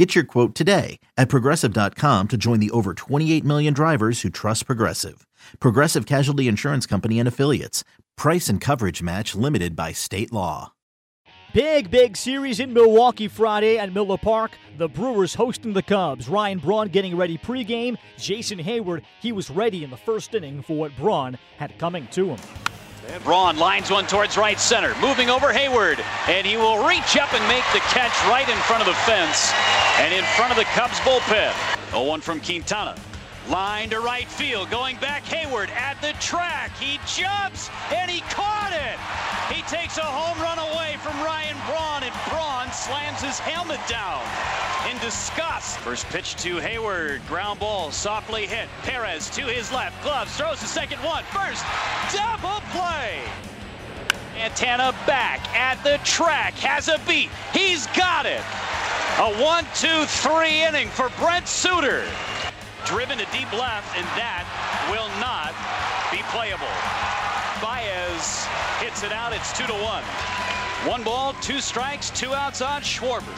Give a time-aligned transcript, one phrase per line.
[0.00, 4.64] Get your quote today at progressive.com to join the over 28 million drivers who trust
[4.64, 5.26] Progressive.
[5.60, 7.84] Progressive Casualty Insurance Company and Affiliates.
[8.16, 10.72] Price and coverage match limited by state law.
[11.52, 14.52] Big, big series in Milwaukee Friday at Miller Park.
[14.78, 16.30] The Brewers hosting the Cubs.
[16.30, 17.98] Ryan Braun getting ready pregame.
[18.16, 22.28] Jason Heyward, he was ready in the first inning for what Braun had coming to
[22.30, 22.69] him.
[23.18, 24.94] Braun lines one towards right center.
[25.00, 28.82] Moving over Heyward, And he will reach up and make the catch right in front
[28.82, 29.52] of the fence
[29.98, 31.52] and in front of the Cubs bullpen.
[31.90, 32.94] 0 1 from Quintana.
[33.48, 34.70] Line to right field.
[34.70, 36.76] Going back Heyward at the track.
[36.78, 38.98] He jumps and he caught it.
[39.52, 44.22] He takes a home run away from Ryan Braun and Braun slams his helmet down
[44.90, 45.78] in disgust.
[45.78, 48.68] First pitch to Heyward, Ground ball softly hit.
[48.82, 50.00] Perez to his left.
[50.02, 51.24] Gloves throws the second one.
[51.24, 51.64] First
[52.12, 53.20] double play.
[54.34, 56.54] Santana back at the track.
[56.54, 57.30] Has a beat.
[57.52, 58.42] He's got it.
[59.18, 62.04] A one, two, three inning for Brent Suter
[62.86, 64.44] driven to deep left, and that
[64.90, 65.52] will not
[66.10, 66.70] be playable.
[67.60, 68.46] Baez
[68.80, 69.32] hits it out.
[69.32, 70.02] It's two to one.
[70.88, 73.34] One ball, two strikes, two outs on Schwarber.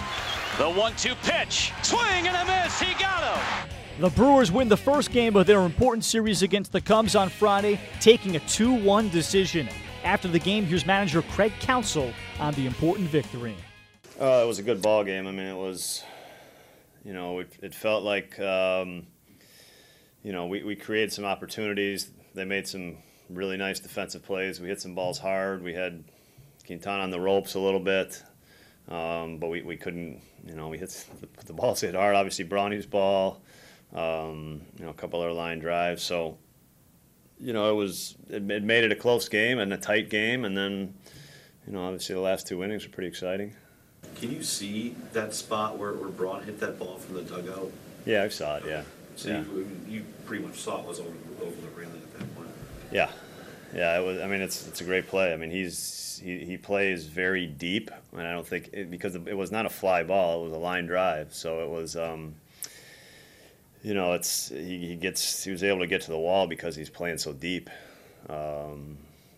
[0.59, 2.79] The one-two pitch, swing and a miss.
[2.79, 3.69] He got him.
[3.99, 7.81] The Brewers win the first game of their important series against the Cubs on Friday,
[8.01, 9.69] taking a 2 1 decision.
[10.05, 13.57] After the game, here's manager Craig Counsell on the important victory.
[14.21, 15.27] Uh, it was a good ball game.
[15.27, 16.05] I mean, it was,
[17.05, 19.07] you know, it, it felt like, um,
[20.23, 22.11] you know, we, we created some opportunities.
[22.35, 24.61] They made some really nice defensive plays.
[24.61, 25.63] We hit some balls hard.
[25.63, 26.05] We had
[26.67, 28.23] Quintana on the ropes a little bit,
[28.89, 32.15] um, but we, we couldn't, you know, we hit the, the balls hit hard.
[32.15, 33.43] Obviously, Brownie's ball,
[33.95, 36.03] um, you know, a couple other line drives.
[36.03, 36.39] So,
[37.39, 40.45] you know, it was it, it made it a close game and a tight game,
[40.45, 40.95] and then,
[41.67, 43.57] you know, obviously the last two innings were pretty exciting.
[44.17, 47.73] Can you see that spot where, where Braun hit that ball from the dugout?
[48.05, 48.65] Yeah, I saw it.
[48.67, 48.83] Yeah.
[49.17, 49.41] So yeah.
[49.41, 51.11] you, you pretty much saw it was over,
[51.43, 52.49] over the railing at that point.
[52.91, 53.11] Yeah,
[53.75, 53.99] yeah.
[53.99, 54.21] It was.
[54.21, 55.33] I mean, it's it's a great play.
[55.33, 59.37] I mean, he's he, he plays very deep, and I don't think it, because it
[59.37, 61.35] was not a fly ball; it was a line drive.
[61.35, 61.97] So it was.
[61.97, 62.35] Um,
[63.83, 66.77] you know, it's he, he gets he was able to get to the wall because
[66.77, 67.69] he's playing so deep.
[68.29, 68.97] Um,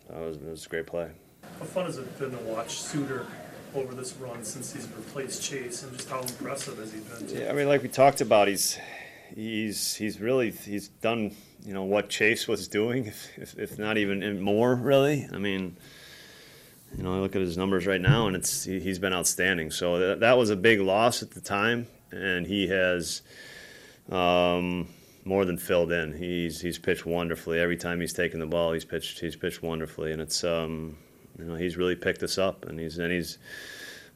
[0.09, 1.11] that was it was a great play.
[1.59, 3.27] How fun has it been to watch Suter
[3.75, 7.43] over this run since he's replaced Chase, and just how impressive has he been?
[7.43, 8.79] Yeah, I mean, like we talked about, he's
[9.35, 13.97] he's he's really he's done you know what Chase was doing, if, if, if not
[13.99, 15.29] even more really.
[15.33, 15.77] I mean,
[16.97, 19.71] you know, I look at his numbers right now, and it's he, has been outstanding.
[19.71, 23.23] So that, that was a big loss at the time, and he has
[24.11, 24.89] um,
[25.25, 26.13] more than filled in.
[26.13, 28.73] He's he's pitched wonderfully every time he's taken the ball.
[28.73, 30.97] He's pitched he's pitched wonderfully, and it's um,
[31.39, 33.39] you know he's really picked us up, and he's and he's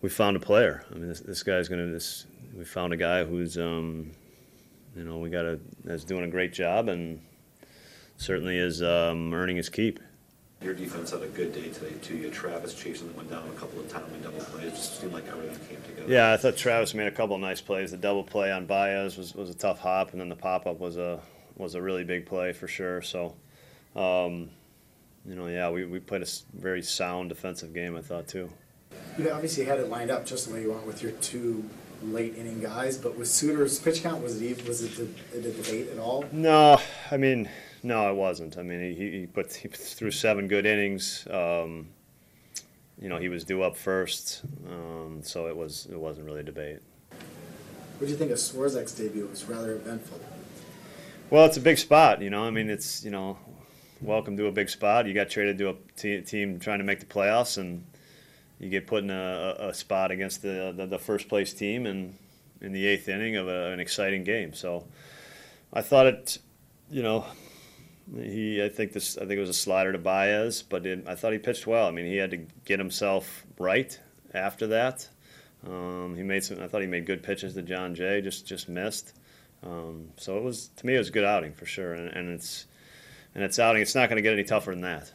[0.03, 0.85] we found a player.
[0.91, 2.27] I mean, this, this guy's gonna this
[2.57, 4.13] we found a guy who's um,
[4.99, 7.21] you know, we got a is doing a great job and
[8.17, 10.01] certainly is um, earning his keep.
[10.61, 12.17] Your defense had a good day today too.
[12.17, 14.67] You had Travis chasing that one down a couple of timely double plays.
[14.67, 16.13] It just seemed like everything came together.
[16.13, 17.93] Yeah, I thought Travis made a couple of nice plays.
[17.93, 20.81] The double play on Baez was, was a tough hop, and then the pop up
[20.81, 21.21] was a
[21.57, 23.03] was a really big play for sure.
[23.03, 23.37] So,
[23.95, 24.51] um,
[25.25, 27.97] you know, yeah, we, we played a very sound defensive game.
[27.97, 28.51] I thought too.
[29.17, 31.69] You obviously had it lined up just the way you want with your two
[32.03, 35.89] late inning guys, but with Suter's pitch count, was it was it a, a debate
[35.91, 36.25] at all?
[36.33, 37.49] No, I mean,
[37.83, 38.59] no, it wasn't.
[38.59, 41.27] I mean, he, he put he threw seven good innings.
[41.31, 41.89] Um,
[43.01, 46.45] you know, he was due up first, um, so it was it wasn't really a
[46.45, 46.81] debate.
[47.99, 49.25] What do you think of Swarzak's debut?
[49.25, 50.21] It was rather eventful.
[51.31, 52.23] Well, it's a big spot.
[52.23, 53.39] You know, I mean, it's you know,
[54.01, 55.07] welcome to a big spot.
[55.07, 57.85] You got traded to a team trying to make the playoffs, and
[58.59, 62.17] you get put in a, a spot against the, the, the first place team and
[62.61, 64.53] in the eighth inning of a, an exciting game.
[64.53, 64.87] So
[65.73, 66.39] I thought it,
[66.91, 67.25] you know,
[68.15, 71.15] he I think this I think it was a slider to Baez, but it, I
[71.15, 71.87] thought he pitched well.
[71.87, 73.99] I mean, he had to get himself right
[74.35, 75.09] after that.
[75.67, 76.63] Um, he made some.
[76.63, 79.13] I thought he made good pitches to Jon Jay, just just missed.
[79.63, 82.31] Um, so it was to me it was a good outing for sure, and, and
[82.31, 82.67] it's
[83.35, 83.83] and it's outing.
[83.83, 85.13] It's not going to get any tougher than that.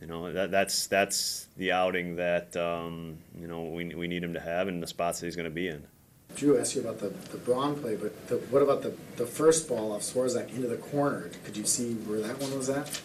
[0.00, 4.34] You know that that's that's the outing that um, you know we, we need him
[4.34, 5.86] to have in the spots that he's going to be in.
[6.34, 9.68] Drew asked you about the, the Braun play, but the, what about the, the first
[9.68, 11.30] ball off Swarzak into the corner?
[11.44, 13.00] Could you see where that one was at?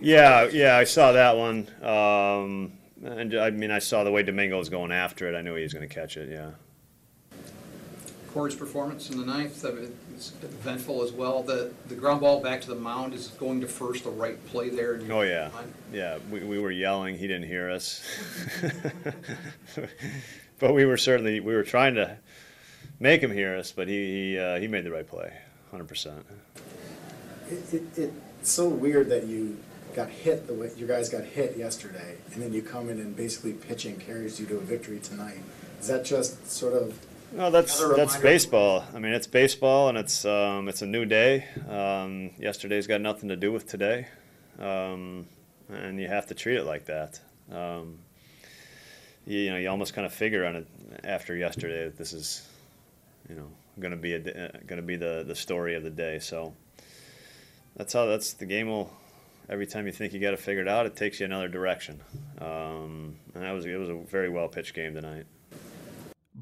[0.00, 1.68] Yeah, yeah, I saw that one.
[1.82, 2.72] Um,
[3.04, 5.36] and I mean, I saw the way Domingo was going after it.
[5.36, 6.30] I knew he was going to catch it.
[6.30, 6.50] Yeah.
[8.32, 9.72] Corey's performance in the ninth, uh,
[10.14, 11.42] it's eventful as well.
[11.42, 14.68] The, the ground ball back to the mound is going to first, the right play
[14.68, 14.94] there.
[14.94, 15.72] in your Oh yeah, mind?
[15.92, 16.18] yeah.
[16.30, 17.18] We, we were yelling.
[17.18, 18.02] He didn't hear us,
[20.58, 22.16] but we were certainly we were trying to
[22.98, 23.72] make him hear us.
[23.72, 25.32] But he he, uh, he made the right play,
[25.70, 26.24] hundred percent.
[27.50, 29.58] It, it, it's so weird that you
[29.96, 33.16] got hit the way your guys got hit yesterday, and then you come in and
[33.16, 35.38] basically pitching carries you to a victory tonight.
[35.80, 36.96] Is that just sort of
[37.32, 38.28] No, that's Another that's reminder.
[38.28, 38.84] baseball.
[38.94, 41.46] I mean, it's baseball, and it's um, it's a new day.
[41.68, 44.08] Um, yesterday's got nothing to do with today,
[44.58, 45.26] um,
[45.68, 47.20] and you have to treat it like that.
[47.52, 47.98] Um,
[49.26, 50.66] you, you know, you almost kind of figure on it
[51.04, 52.48] after yesterday that this is,
[53.28, 53.46] you know,
[53.78, 56.18] going to be a going to be the the story of the day.
[56.18, 56.52] So
[57.76, 58.92] that's how that's the game will.
[59.48, 62.00] Every time you think you got it figured out, it takes you another direction.
[62.40, 65.26] Um, and that was it was a very well pitched game tonight.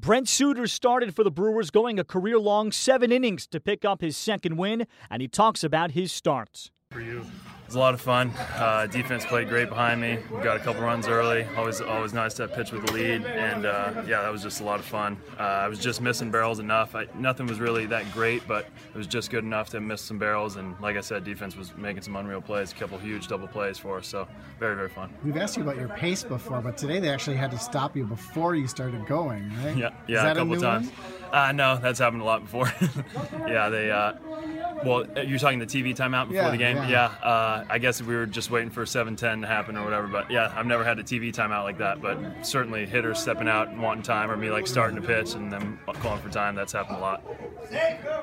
[0.01, 3.99] Brent Suter started for the Brewers, going a career long seven innings to pick up
[3.99, 6.71] his second win, and he talks about his starts.
[6.89, 7.25] For you.
[7.69, 8.31] It was a lot of fun.
[8.55, 10.17] Uh, defense played great behind me.
[10.31, 11.45] We got a couple runs early.
[11.55, 14.63] Always, always nice to pitch with the lead, and uh, yeah, that was just a
[14.63, 15.17] lot of fun.
[15.39, 16.95] Uh, I was just missing barrels enough.
[16.95, 20.17] I, nothing was really that great, but it was just good enough to miss some
[20.17, 20.55] barrels.
[20.55, 22.71] And like I said, defense was making some unreal plays.
[22.71, 24.07] A couple huge double plays for us.
[24.07, 24.27] So
[24.59, 25.13] very, very fun.
[25.23, 28.03] We've asked you about your pace before, but today they actually had to stop you
[28.03, 29.77] before you started going, right?
[29.77, 30.91] Yeah, yeah, that a couple new times.
[31.31, 32.73] Uh, no, that's happened a lot before.
[33.47, 33.91] yeah, they.
[34.79, 36.77] Uh, well, you're talking the TV timeout before Yeah, the game.
[36.89, 37.05] yeah.
[37.23, 40.07] uh, I guess we were just waiting for 7:10 to happen or whatever.
[40.07, 42.01] But yeah, I've never had a TV timeout like that.
[42.01, 45.51] But certainly hitters stepping out and wanting time, or me like starting to pitch and
[45.51, 46.55] then calling for time.
[46.55, 47.23] That's happened a lot.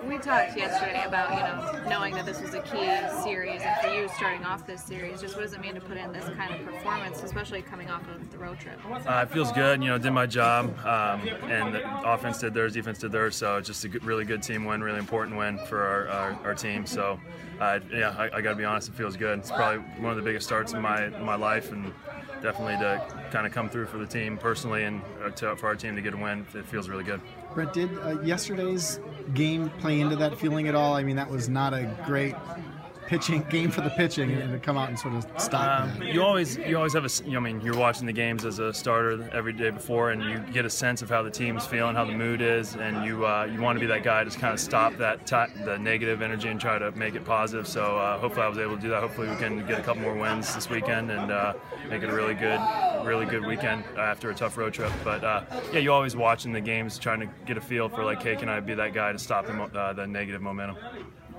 [0.06, 2.88] We talked yesterday about, you know, knowing that this was a key
[3.22, 5.96] series and for you starting off this series, just what does it mean to put
[5.96, 8.78] in this kind of performance, especially coming off of the road trip?
[8.90, 9.82] Uh, it feels good.
[9.82, 11.20] You know, did my job, um,
[11.50, 13.36] and the offense did theirs, defense did theirs.
[13.36, 16.38] So it's just a good, really good team win, really important win for our, our,
[16.46, 16.86] our team.
[16.86, 17.20] So,
[17.60, 19.38] uh, yeah, I, I got to be honest, it feels good.
[19.40, 21.92] It's probably one of the biggest starts in my my life, and
[22.42, 25.74] definitely to kind of come through for the team personally and uh, to, for our
[25.74, 27.20] team to get a win, it feels really good.
[27.54, 29.00] Brett, did uh, yesterday's
[29.34, 30.94] game play into that feeling at all?
[30.94, 32.34] I mean, that was not a great
[33.06, 36.22] pitching game for the pitching, and to come out and sort of stop Um, you
[36.22, 38.72] always you always have a you know, I mean you're watching the games as a
[38.72, 42.04] starter every day before and you get a sense of how the team's feeling how
[42.04, 44.52] the mood is and you uh, you want to be that guy to just kind
[44.52, 47.66] of stop that ti the negative energy and try to make it positive.
[47.66, 49.00] So uh, hopefully I was able to do that.
[49.00, 51.54] Hopefully we can get a couple more wins this weekend and uh,
[51.88, 52.60] make it a really good
[53.04, 54.92] really good weekend after a tough road trip.
[55.04, 58.22] But uh, yeah you always watching the games trying to get a feel for like
[58.22, 60.76] hey can I be that guy to stop the, uh, the negative momentum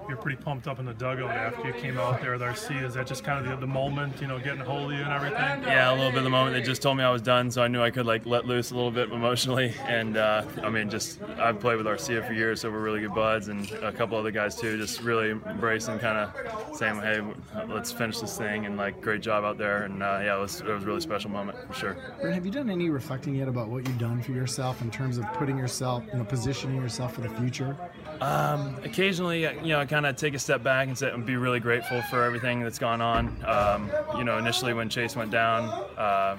[0.07, 2.83] You're pretty pumped up in the dugout after you came out there with Arcia.
[2.83, 5.11] Is that just kind of the, the moment, you know, getting hold of you and
[5.11, 5.63] everything?
[5.63, 7.61] Yeah, a little bit of the moment they just told me I was done, so
[7.61, 9.73] I knew I could like let loose a little bit emotionally.
[9.85, 13.13] And uh, I mean, just I've played with Arcia for years, so we're really good
[13.13, 14.77] buds, and a couple other guys too.
[14.77, 17.21] Just really embracing, kind of saying, "Hey,
[17.67, 19.83] let's finish this thing," and like, great job out there.
[19.83, 21.97] And uh, yeah, it was it was a really special moment for sure.
[22.21, 25.17] Brett, have you done any reflecting yet about what you've done for yourself in terms
[25.17, 27.75] of putting yourself, you know, positioning yourself for the future?
[28.21, 31.35] Um, occasionally, you know, I kind of take a step back and, say, and be
[31.35, 33.35] really grateful for everything that's gone on.
[33.45, 35.65] Um, you know, initially when Chase went down,
[35.97, 36.37] uh,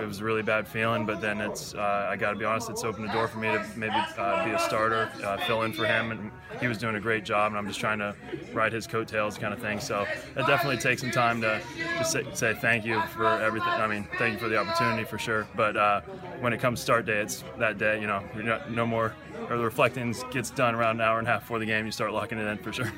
[0.00, 2.70] it was a really bad feeling, but then it's, uh, I got to be honest,
[2.70, 5.72] it's opened the door for me to maybe uh, be a starter, uh, fill in
[5.72, 6.30] for him, and
[6.60, 8.14] he was doing a great job, and I'm just trying to
[8.52, 9.80] ride his coattails kind of thing.
[9.80, 10.06] So
[10.36, 11.60] it definitely takes some time to
[11.98, 13.68] just say, say thank you for everything.
[13.68, 15.46] I mean, thank you for the opportunity for sure.
[15.56, 16.00] But uh,
[16.40, 19.14] when it comes start day, it's that day, you know, not, no more,
[19.50, 21.92] or the reflecting gets done around an hour and a half before the game, you
[21.92, 22.92] start locking it in for sure.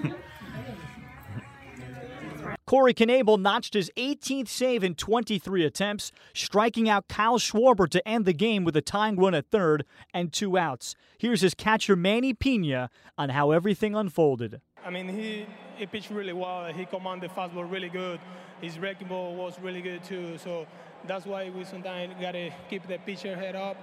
[2.67, 8.25] Corey Knebel notched his 18th save in 23 attempts, striking out Kyle Schwarber to end
[8.25, 10.97] the game with a tying run at third and two outs.
[11.17, 14.61] Here's his catcher Manny Pina on how everything unfolded.
[14.85, 16.73] I mean, he, he pitched really well.
[16.73, 18.19] He commanded fastball really good.
[18.61, 20.37] His breaking ball was really good too.
[20.39, 20.67] So
[21.07, 23.77] that's why we sometimes gotta keep the pitcher head up,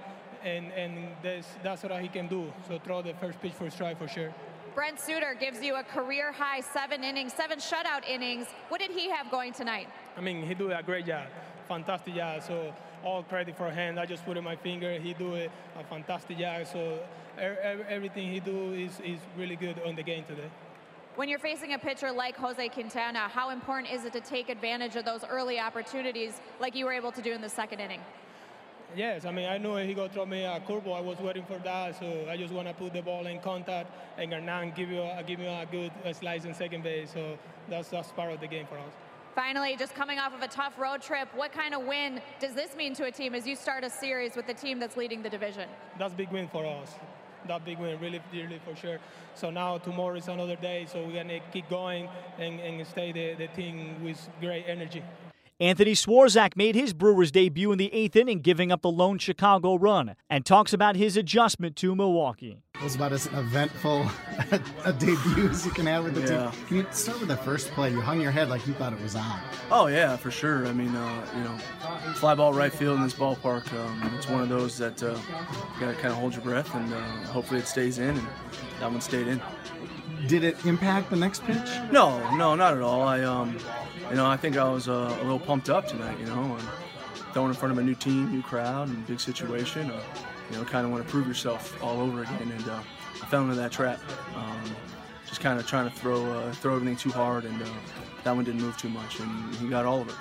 [0.44, 2.52] and and that's that's what he can do.
[2.68, 4.32] So throw the first pitch for strike for sure.
[4.74, 8.46] Brent Suter gives you a career high seven innings, seven shutout innings.
[8.68, 9.88] What did he have going tonight?
[10.16, 11.28] I mean, he do a great job,
[11.68, 12.42] fantastic job.
[12.42, 12.74] So
[13.04, 13.98] all credit for him.
[13.98, 14.98] I just put in my finger.
[14.98, 16.66] He do it a fantastic job.
[16.66, 16.98] So
[17.38, 20.50] er, er, everything he do is is really good on the game today.
[21.16, 24.96] When you're facing a pitcher like Jose Quintana, how important is it to take advantage
[24.96, 28.00] of those early opportunities like you were able to do in the second inning?
[28.96, 30.96] Yes, I mean, I knew he going to throw me a curveball.
[30.96, 33.90] I was waiting for that, so I just want to put the ball in contact
[34.16, 37.10] and Hernan give you a, give me a good uh, slice in second base.
[37.12, 37.36] So
[37.68, 38.92] that's, that's part of the game for us.
[39.34, 42.76] Finally, just coming off of a tough road trip, what kind of win does this
[42.76, 45.30] mean to a team as you start a series with the team that's leading the
[45.30, 45.68] division?
[45.98, 46.94] That's a big win for us.
[47.48, 49.00] That big win, really, really for sure.
[49.34, 53.34] So now tomorrow is another day, so we're gonna keep going and, and stay the,
[53.34, 55.02] the team with great energy.
[55.60, 59.76] Anthony Swarzak made his Brewers debut in the eighth inning, giving up the lone Chicago
[59.76, 62.58] run, and talks about his adjustment to Milwaukee.
[62.74, 64.04] It was about as eventful
[64.84, 66.50] a debut as you can have with the Yeah.
[66.50, 66.66] team.
[66.66, 67.92] Can you start with the first play?
[67.92, 69.38] You hung your head like you thought it was on.
[69.70, 70.66] Oh yeah, for sure.
[70.66, 71.56] I mean, uh, you know,
[72.14, 73.72] fly ball right field in this ballpark.
[73.74, 75.10] Um, it's one of those that uh,
[75.74, 78.08] you gotta kind of hold your breath and uh, hopefully it stays in.
[78.18, 78.26] And
[78.80, 79.40] that one stayed in.
[80.26, 81.68] Did it impact the next pitch?
[81.92, 83.02] No, no, not at all.
[83.02, 83.56] I, um,
[84.10, 86.18] you know, I think I was uh, a little pumped up tonight.
[86.18, 86.68] You know, and
[87.32, 89.90] throwing in front of a new team, new crowd, and big situation.
[89.90, 90.00] Uh,
[90.50, 92.80] you know, kind of want to prove yourself all over again, and uh,
[93.22, 93.98] I fell into that trap.
[94.36, 94.76] Um,
[95.26, 97.66] just kind of trying to throw uh, throw everything too hard, and uh,
[98.22, 100.14] that one didn't move too much, and he got all of it.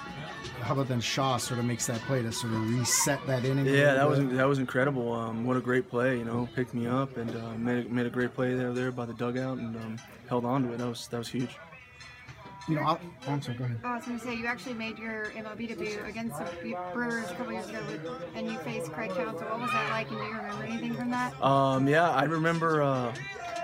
[0.62, 3.66] How about then Shaw sort of makes that play to sort of reset that inning?
[3.66, 5.12] Yeah, that was that was incredible.
[5.14, 6.18] Um, what a great play!
[6.18, 8.92] You know, picked me up and uh, made a, made a great play there there
[8.92, 9.98] by the dugout and um,
[10.28, 10.78] held on to it.
[10.78, 11.58] That was that was huge.
[12.68, 13.80] You know, I'll, I'm sorry, go ahead.
[13.84, 17.30] Oh, I was going to say, you actually made your MLB debut against the Brewers
[17.30, 18.06] a couple years ago, with,
[18.36, 19.48] and you faced Craig Counsell.
[19.50, 21.42] What was that like, and do you remember anything from that?
[21.44, 22.82] Um, yeah, I remember.
[22.82, 23.14] Uh,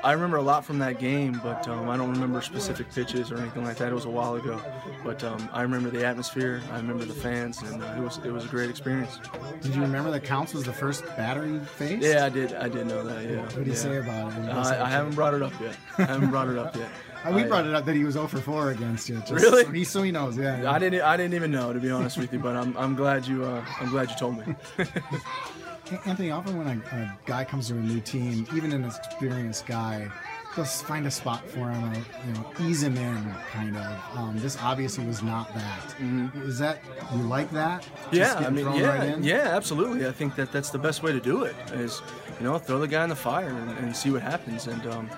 [0.03, 3.37] I remember a lot from that game, but um, I don't remember specific pitches or
[3.37, 3.91] anything like that.
[3.91, 4.61] It was a while ago,
[5.03, 6.61] but um, I remember the atmosphere.
[6.71, 9.19] I remember the fans, and uh, it was it was a great experience.
[9.61, 12.03] Did you remember that Counts was the first batter you faced?
[12.03, 12.53] Yeah, I did.
[12.53, 13.23] I did know that.
[13.23, 13.41] Yeah.
[13.41, 13.77] What did he yeah.
[13.77, 14.49] say about it?
[14.49, 15.75] Uh, I, I haven't brought it up yet.
[15.97, 16.89] I haven't brought it up yet.
[17.25, 19.17] Uh, we I- brought it up that he was 0 for 4 against you.
[19.19, 19.65] Just Really?
[19.65, 20.71] So he, so he knows, yeah.
[20.71, 21.01] I didn't.
[21.01, 23.43] I didn't even know to be honest with you, but I'm, I'm glad you.
[23.43, 24.55] Uh, I'm glad you told me.
[26.05, 30.09] Anthony, often when a, a guy comes to a new team, even an experienced guy,
[30.55, 34.17] they'll find a spot for him, or, you know, ease him in, kind of.
[34.17, 35.95] Um, this obviously was not that.
[36.43, 36.79] Is that
[37.15, 37.87] you like that?
[38.11, 38.41] Just Mm-hmm.
[38.41, 40.07] Yeah, I mean, yeah, right yeah, absolutely.
[40.07, 41.55] I think that that's the best way to do it.
[41.73, 42.01] Is
[42.39, 44.67] you know, throw the guy in the fire and, and see what happens.
[44.67, 45.09] And um,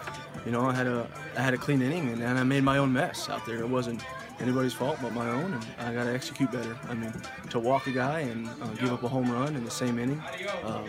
[0.45, 2.77] you know, I had a I had a clean inning, and, and I made my
[2.77, 3.59] own mess out there.
[3.59, 4.03] It wasn't
[4.41, 6.77] anybody's fault but my own, and I got to execute better.
[6.89, 7.13] I mean,
[7.49, 10.21] to walk a guy and uh, give up a home run in the same inning,
[10.63, 10.85] um,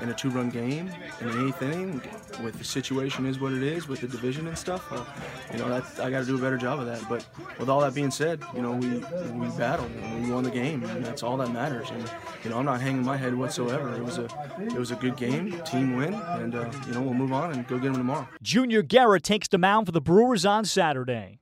[0.00, 0.90] in a two-run game,
[1.20, 2.00] in an eighth inning,
[2.42, 4.90] with the situation is what it is, with the division and stuff.
[4.90, 5.04] Uh,
[5.52, 7.02] you know, I got to do a better job of that.
[7.08, 7.26] But
[7.58, 10.82] with all that being said, you know, we we battled and we won the game,
[10.84, 11.90] and that's all that matters.
[11.90, 12.10] And
[12.44, 13.94] you know, I'm not hanging my head whatsoever.
[13.94, 14.28] It was a
[14.60, 17.66] it was a good game, team win, and uh, you know, we'll move on and
[17.66, 18.28] go get them tomorrow.
[18.42, 21.41] Junior Guerra takes the mound for the Brewers on Saturday.